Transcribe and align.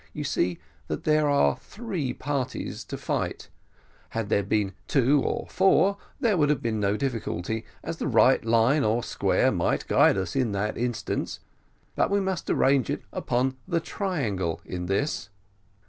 You 0.13 0.23
see 0.23 0.57
that 0.87 1.03
there 1.03 1.29
are 1.29 1.57
three 1.57 2.11
parties 2.11 2.83
to 2.85 2.97
fight; 2.97 3.49
had 4.09 4.29
there 4.29 4.41
been 4.41 4.73
two 4.87 5.21
or 5.21 5.45
four 5.51 5.97
there 6.19 6.37
would 6.37 6.49
have 6.49 6.59
been 6.63 6.79
no 6.79 6.97
difficulty, 6.97 7.65
as 7.83 7.97
the 7.97 8.07
right 8.07 8.43
line 8.43 8.83
or 8.83 9.03
square 9.03 9.51
might 9.51 9.85
guide 9.87 10.17
us 10.17 10.35
in 10.35 10.53
that 10.53 10.75
instance; 10.75 11.39
but 11.95 12.09
we 12.09 12.19
must 12.19 12.49
arrange 12.49 12.89
it 12.89 13.03
upon 13.13 13.57
the 13.67 13.79
triangle 13.79 14.59
in 14.65 14.87
this." 14.87 15.29